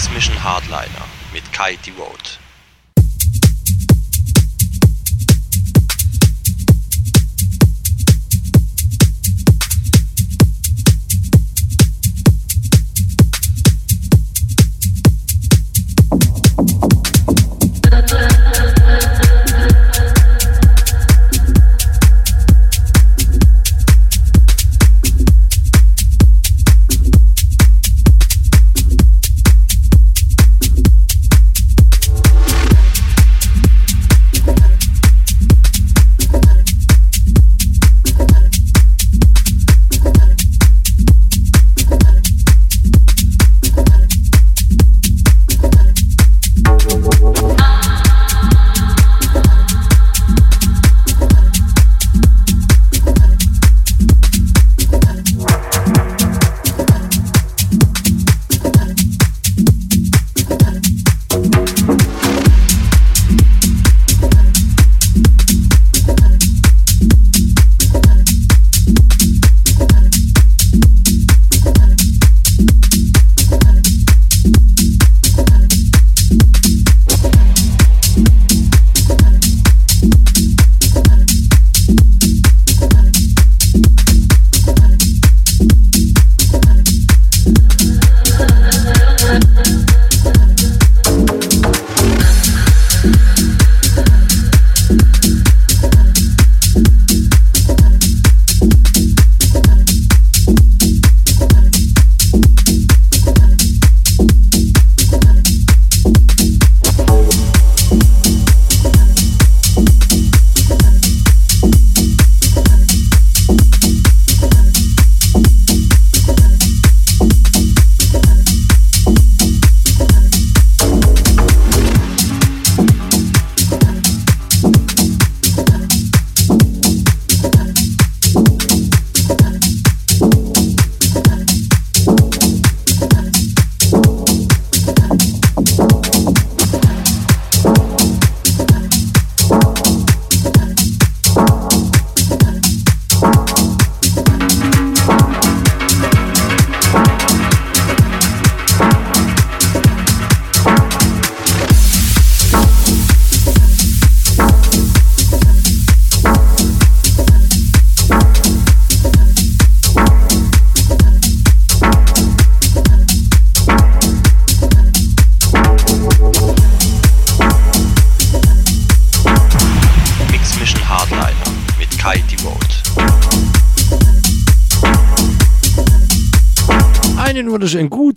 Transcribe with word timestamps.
Mix 0.00 0.14
Mission 0.14 0.42
Hardliner 0.42 1.04
mit 1.30 1.52
Kai 1.52 1.76
Devote. 1.84 2.38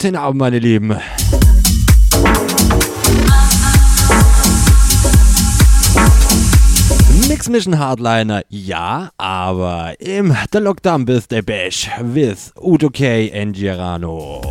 Guten 0.03 0.15
Abend, 0.17 0.39
meine 0.39 0.59
Lieben. 0.59 0.97
Mix 7.29 7.47
Mission 7.47 7.79
Hardliner, 7.79 8.41
ja, 8.49 9.11
aber 9.17 9.93
im 9.99 10.35
The 10.51 10.57
Lockdown 10.57 11.05
Birthday 11.05 11.41
Bash 11.41 11.89
with 12.01 12.51
Udo 12.61 12.89
K. 12.89 13.31
and 13.33 13.55
Girano. 13.55 14.41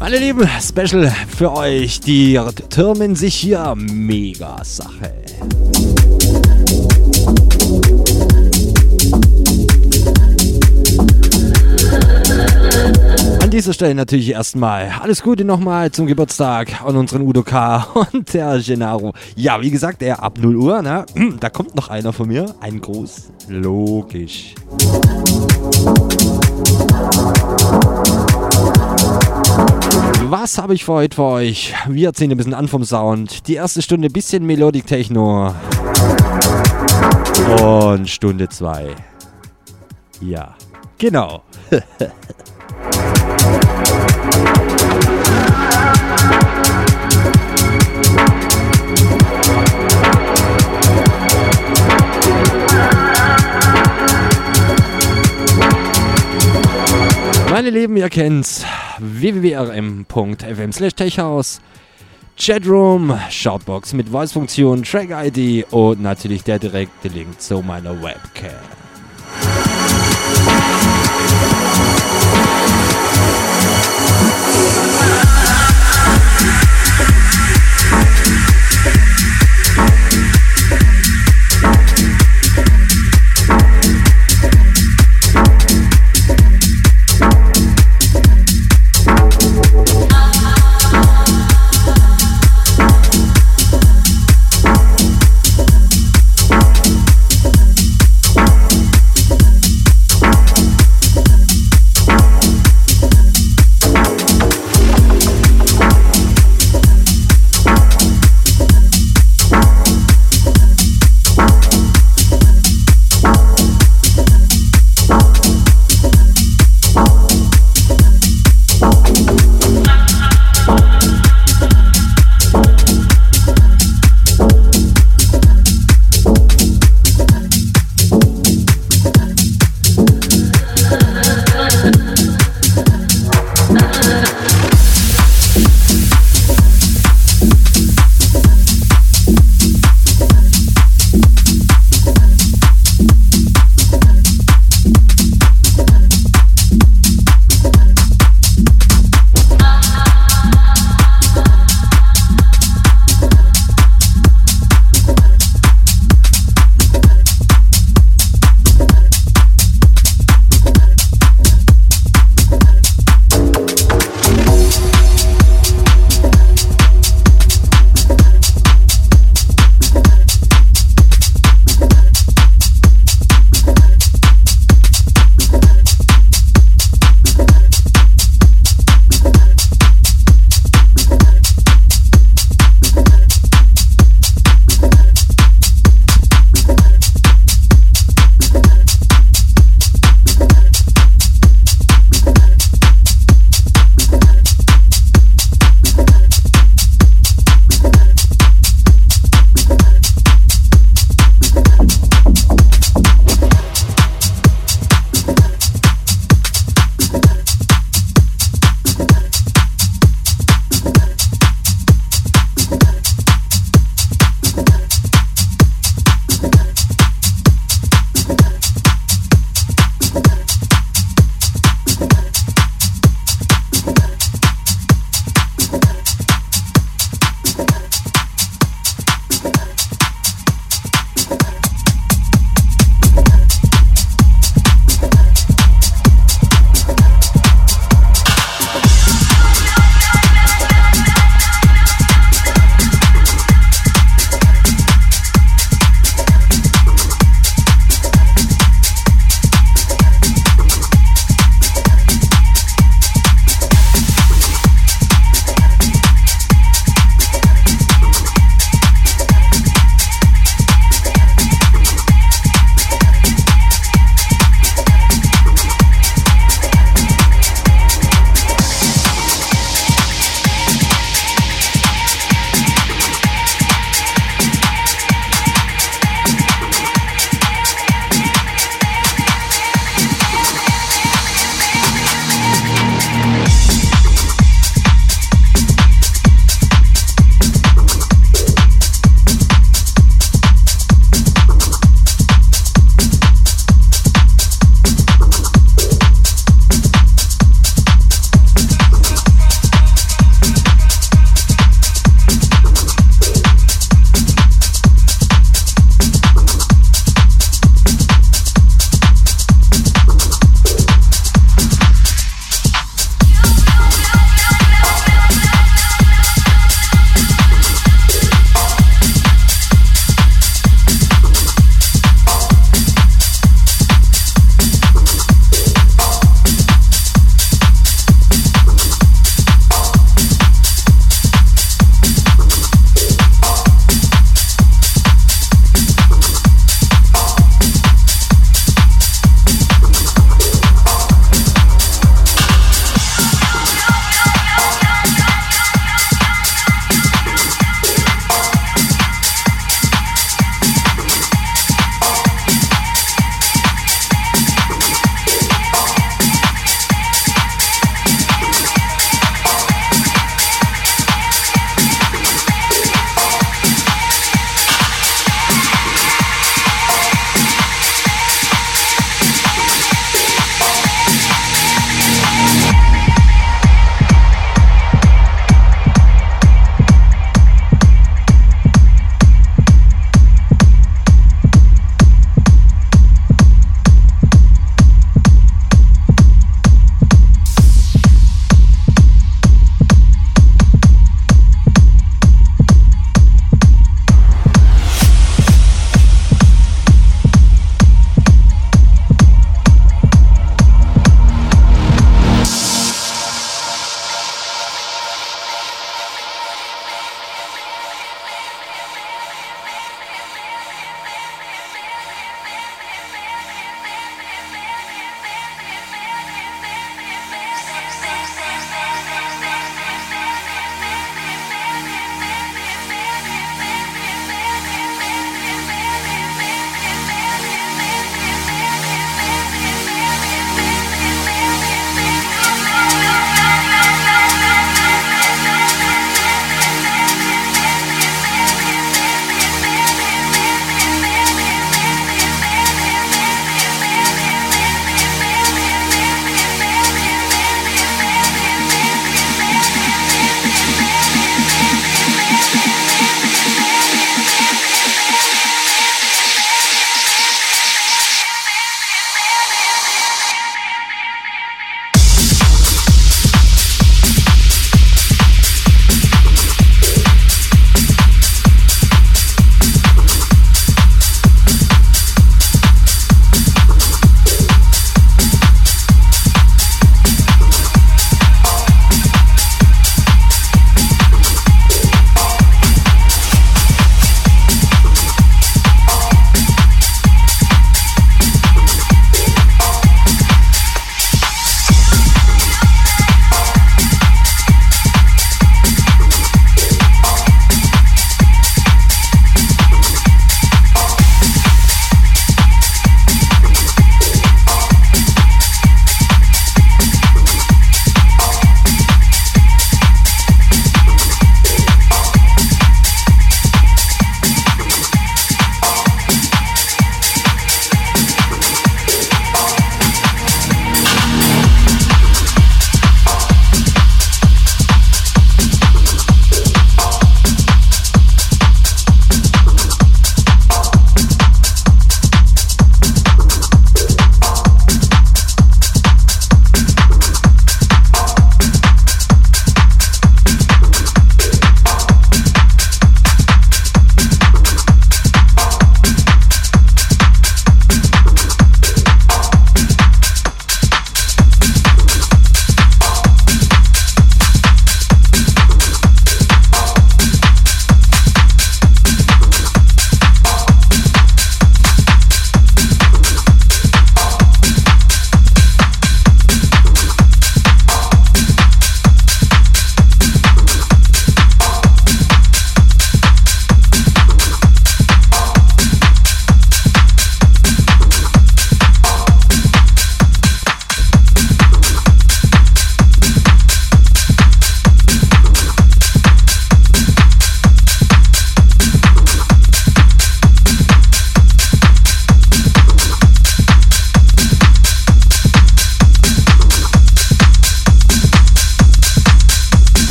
Meine 0.00 0.18
Lieben, 0.18 0.48
Special 0.60 1.12
für 1.28 1.52
euch, 1.52 2.00
die 2.00 2.40
türmen 2.70 3.14
sich 3.14 3.36
hier 3.36 3.74
mega 3.76 4.64
Sache. 4.64 5.23
Dieser 13.54 13.72
Stelle 13.72 13.94
natürlich 13.94 14.30
erstmal 14.30 14.92
alles 15.00 15.22
Gute 15.22 15.44
nochmal 15.44 15.92
zum 15.92 16.06
Geburtstag 16.06 16.82
an 16.84 16.96
unseren 16.96 17.22
Udo 17.22 17.44
K. 17.44 17.86
und 18.12 18.34
der 18.34 18.58
Gennaro. 18.58 19.14
Ja, 19.36 19.62
wie 19.62 19.70
gesagt, 19.70 20.02
er 20.02 20.24
ab 20.24 20.38
0 20.40 20.56
Uhr, 20.56 20.82
ne? 20.82 21.06
Da 21.38 21.50
kommt 21.50 21.76
noch 21.76 21.88
einer 21.88 22.12
von 22.12 22.26
mir. 22.26 22.52
Ein 22.58 22.80
Gruß. 22.80 23.30
Logisch. 23.46 24.56
Was 30.28 30.58
habe 30.58 30.74
ich 30.74 30.84
für 30.84 30.92
heute 30.94 31.14
für 31.14 31.22
euch? 31.22 31.74
Wir 31.86 32.12
ziehen 32.12 32.32
ein 32.32 32.36
bisschen 32.36 32.54
an 32.54 32.66
vom 32.66 32.82
Sound. 32.82 33.46
Die 33.46 33.54
erste 33.54 33.82
Stunde 33.82 34.08
ein 34.08 34.12
bisschen 34.12 34.44
Melodic 34.44 34.88
Techno. 34.88 35.54
Und 37.62 38.10
Stunde 38.10 38.48
2. 38.48 38.96
Ja, 40.22 40.56
genau. 40.98 41.44
Meine 57.64 57.78
Lieben, 57.78 57.96
ihr 57.96 58.10
kennt's. 58.10 58.62
www.rm.fm 58.98 60.70
slash 60.70 60.92
techhouse. 60.92 61.62
Chatroom, 62.36 63.18
Shoutbox 63.30 63.94
mit 63.94 64.10
Voice-Funktion, 64.10 64.82
Track-ID 64.82 65.72
und 65.72 66.02
natürlich 66.02 66.44
der 66.44 66.58
direkte 66.58 67.08
Link 67.08 67.40
zu 67.40 67.62
meiner 67.62 68.02
Webcam. 68.02 68.83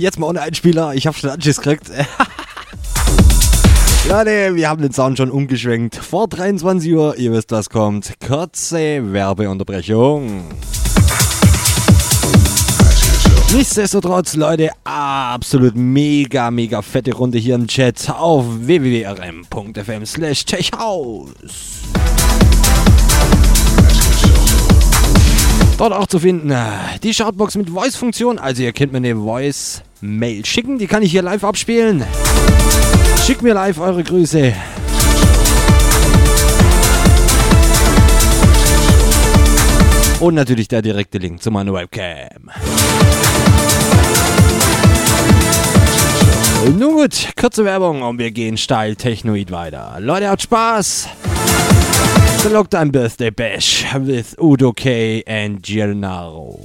Jetzt 0.00 0.18
mal 0.18 0.26
ohne 0.26 0.40
Einspieler. 0.40 0.94
Ich 0.94 1.06
habe 1.06 1.16
schon 1.16 1.30
Anschiss 1.30 1.58
gekriegt. 1.58 1.90
Leute, 4.08 4.54
wir 4.54 4.68
haben 4.68 4.80
den 4.80 4.92
Sound 4.92 5.18
schon 5.18 5.30
umgeschwenkt. 5.30 5.96
Vor 5.96 6.28
23 6.28 6.94
Uhr, 6.94 7.16
ihr 7.18 7.32
wisst, 7.32 7.52
was 7.52 7.68
kommt. 7.68 8.14
Kurze 8.26 9.12
Werbeunterbrechung. 9.12 10.44
Nichtsdestotrotz, 13.52 14.34
Leute, 14.34 14.70
absolut 14.84 15.74
mega, 15.74 16.50
mega 16.50 16.82
fette 16.82 17.14
Runde 17.14 17.38
hier 17.38 17.54
im 17.54 17.66
Chat 17.66 18.10
auf 18.10 18.44
www.rm.fm 18.46 20.06
slash 20.06 20.44
techhaus. 20.44 21.30
Dort 25.78 25.92
auch 25.92 26.06
zu 26.06 26.18
finden 26.18 26.50
äh, 26.50 26.98
die 27.02 27.14
Shoutbox 27.14 27.56
mit 27.56 27.70
Voice-Funktion. 27.70 28.38
Also 28.38 28.64
ihr 28.64 28.72
könnt 28.72 28.92
mir 28.92 28.98
eine 28.98 29.16
Voice-Mail 29.98 30.44
schicken, 30.44 30.78
die 30.78 30.86
kann 30.86 31.02
ich 31.02 31.10
hier 31.10 31.22
live 31.22 31.44
abspielen. 31.44 32.04
Schickt 33.24 33.42
mir 33.42 33.54
live 33.54 33.78
eure 33.78 34.02
Grüße. 34.02 34.52
Und 40.20 40.34
natürlich 40.34 40.68
der 40.68 40.82
direkte 40.82 41.18
Link 41.18 41.42
zu 41.42 41.50
meiner 41.50 41.72
Webcam. 41.72 42.50
Nun 46.76 46.94
gut, 46.94 47.28
kurze 47.40 47.64
Werbung 47.64 48.02
und 48.02 48.18
wir 48.18 48.30
gehen 48.32 48.56
steil 48.56 48.96
Technoid 48.96 49.50
weiter. 49.52 49.96
Leute, 50.00 50.28
habt 50.28 50.42
Spaß! 50.42 51.08
The 52.42 52.48
Lockdown 52.48 52.92
Birthday 52.92 53.30
Bash 53.30 53.86
with 53.96 54.36
Udo 54.40 54.72
K 54.72 55.22
and 55.26 55.62
Gennaro. 55.62 56.60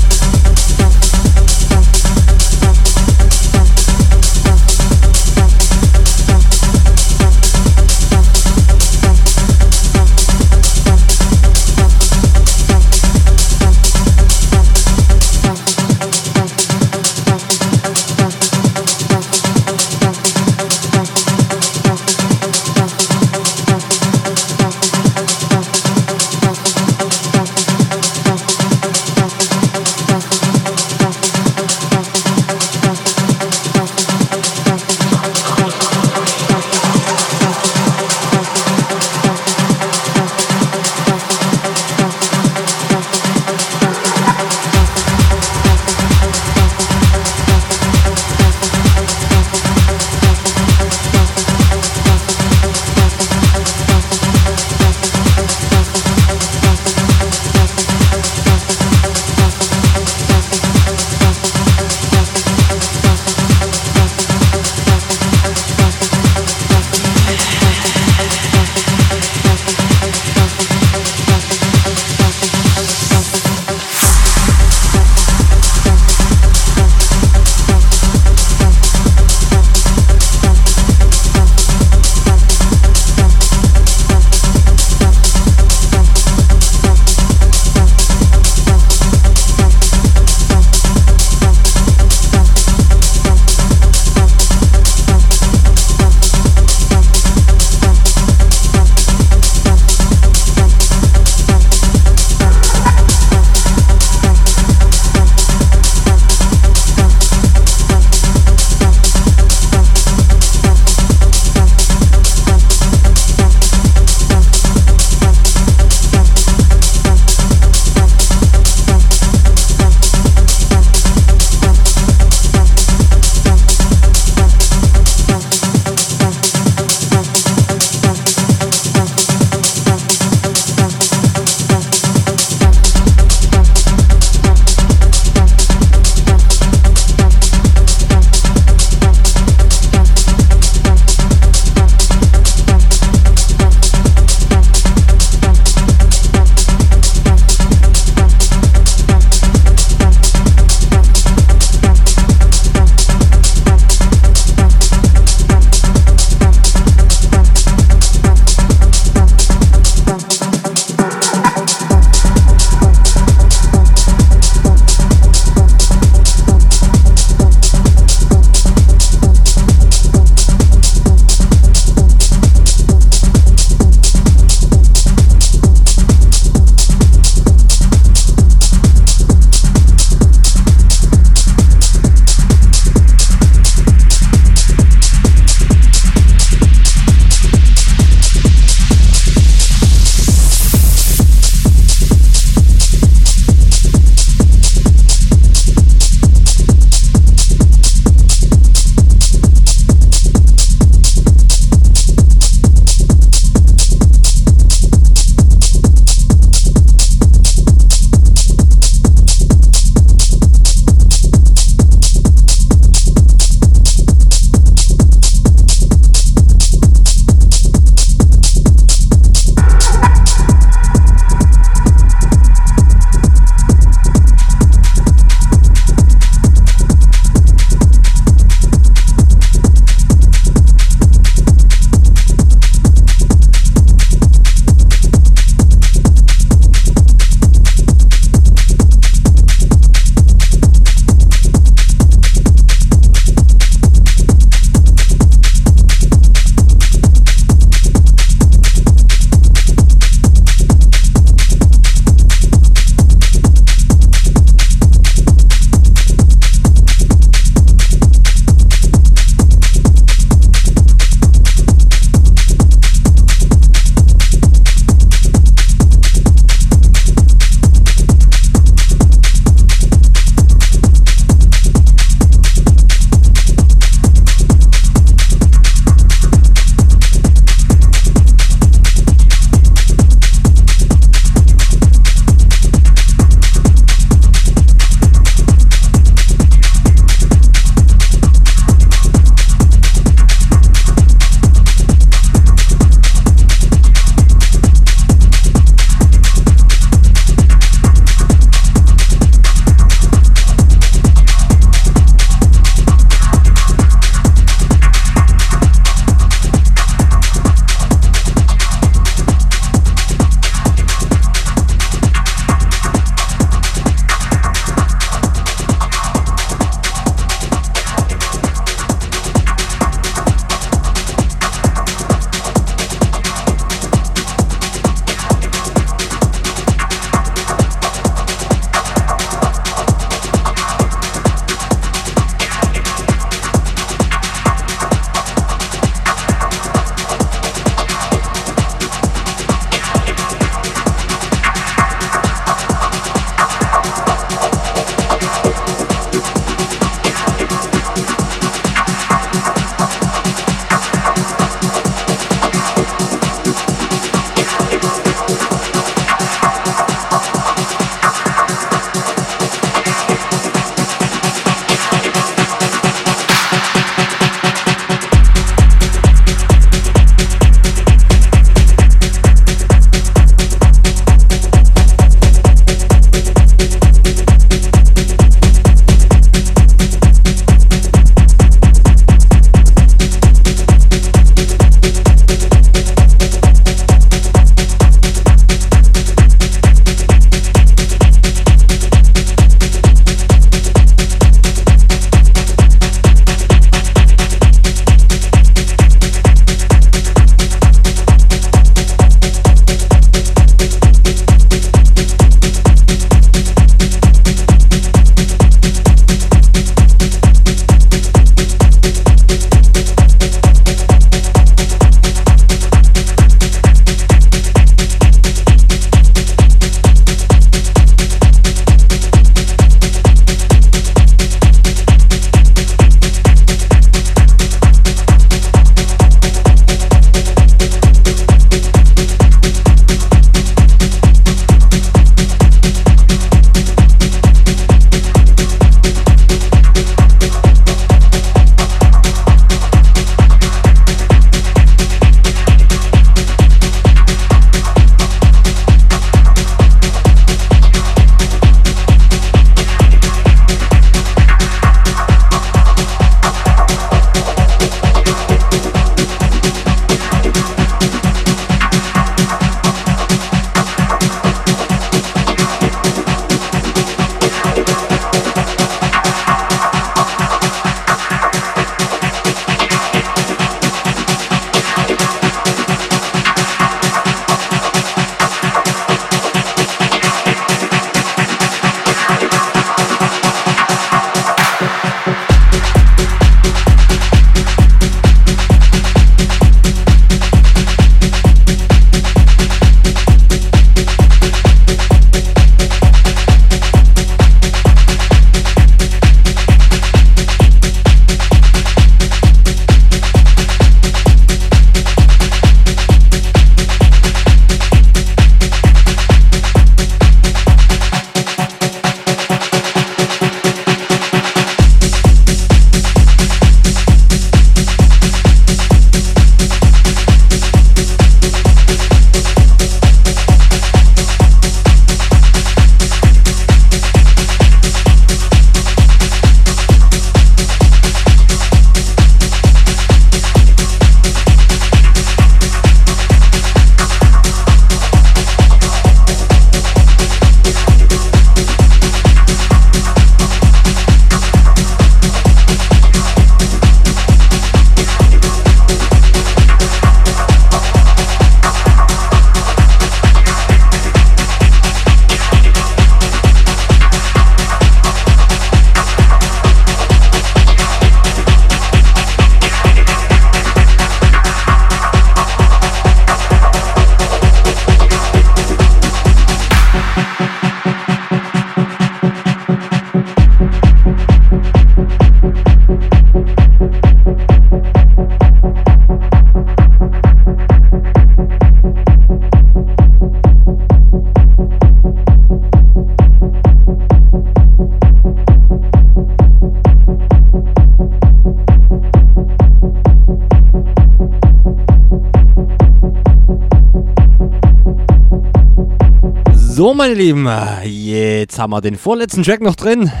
So, 596.68 596.74
meine 596.74 596.92
Lieben, 596.92 597.26
jetzt 597.64 598.38
haben 598.38 598.50
wir 598.50 598.60
den 598.60 598.76
vorletzten 598.76 599.22
Track 599.22 599.40
noch 599.40 599.56
drin. 599.56 599.90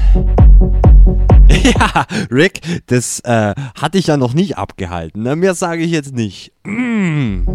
Ja, 1.48 2.04
Rick, 2.30 2.60
das 2.88 3.20
äh, 3.20 3.54
hatte 3.80 3.96
ich 3.96 4.08
ja 4.08 4.18
noch 4.18 4.34
nicht 4.34 4.58
abgehalten. 4.58 5.22
Ne? 5.22 5.34
Mehr 5.34 5.54
sage 5.54 5.82
ich 5.82 5.90
jetzt 5.90 6.14
nicht. 6.14 6.52
Mm. 6.64 7.48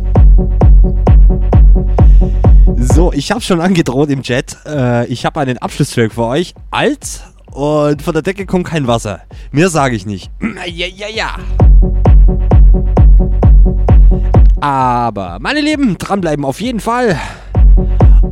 So, 2.75 3.13
ich 3.13 3.29
habe 3.29 3.41
schon 3.41 3.61
angedroht 3.61 4.09
im 4.09 4.23
Chat. 4.23 4.57
Äh, 4.65 5.05
ich 5.05 5.27
habe 5.27 5.41
einen 5.41 5.59
Abschlusstrack 5.59 6.13
für 6.13 6.25
euch. 6.25 6.55
Alt 6.71 7.21
und 7.51 8.01
von 8.01 8.13
der 8.13 8.23
Decke 8.23 8.47
kommt 8.47 8.65
kein 8.65 8.87
Wasser. 8.87 9.21
Mehr 9.51 9.69
sage 9.69 9.95
ich 9.95 10.07
nicht. 10.07 10.31
Ja, 10.65 10.87
ja, 10.87 11.07
ja. 11.07 11.35
Aber, 14.59 15.37
meine 15.39 15.61
Lieben, 15.61 15.99
dranbleiben 15.99 16.45
auf 16.45 16.59
jeden 16.59 16.79
Fall. 16.79 17.19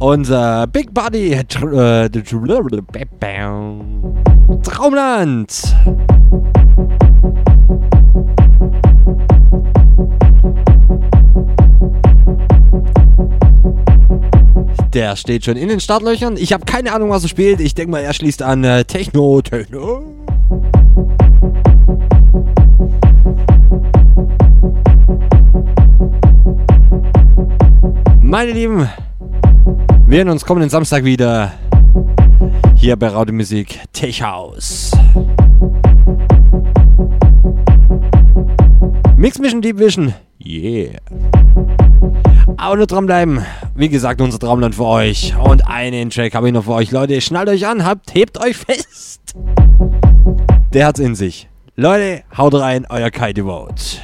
Unser 0.02 0.66
Big 0.66 0.96
Buddy 0.96 1.32
äh, 1.34 1.46
Traumland. 4.64 5.76
Der 14.92 15.16
steht 15.16 15.46
schon 15.46 15.56
in 15.56 15.68
den 15.70 15.80
Startlöchern. 15.80 16.36
Ich 16.36 16.52
habe 16.52 16.66
keine 16.66 16.94
Ahnung, 16.94 17.12
was 17.12 17.22
er 17.22 17.30
spielt. 17.30 17.60
Ich 17.60 17.76
denke 17.76 17.92
mal, 17.92 18.00
er 18.00 18.14
schließt 18.14 18.42
an 18.42 18.64
äh, 18.64 18.84
Techno, 18.84 19.44
Techno. 19.44 20.02
Meine 28.20 28.52
Lieben, 28.52 28.90
wir 30.12 30.18
hören 30.18 30.28
uns 30.28 30.44
kommenden 30.44 30.70
Samstag 30.70 31.06
wieder 31.06 31.54
hier 32.76 32.98
bei 32.98 33.08
Raute 33.08 33.32
Musik 33.32 33.80
Tech 33.94 34.22
House. 34.22 34.92
Mix 39.16 39.40
Mission 39.40 39.62
Deep 39.62 39.80
Vision, 39.80 40.14
yeah. 40.46 41.00
Aber 42.58 42.76
nur 42.76 42.88
dranbleiben. 42.88 43.46
Wie 43.74 43.88
gesagt, 43.88 44.20
unser 44.20 44.38
Traumland 44.38 44.76
für 44.76 44.84
euch. 44.84 45.34
Und 45.42 45.66
einen 45.66 46.10
Track 46.10 46.36
habe 46.36 46.48
ich 46.48 46.54
noch 46.54 46.66
für 46.66 46.74
euch. 46.74 46.92
Leute, 46.92 47.22
schnallt 47.22 47.48
euch 47.48 47.66
an, 47.66 47.86
habt, 47.86 48.14
hebt 48.14 48.38
euch 48.38 48.58
fest. 48.58 49.22
Der 50.74 50.88
hat's 50.88 51.00
in 51.00 51.16
sich. 51.16 51.48
Leute, 51.78 52.24
haut 52.38 52.54
rein, 52.56 52.86
euer 52.90 53.12
Kai 53.12 53.32
Devote. 53.32 54.02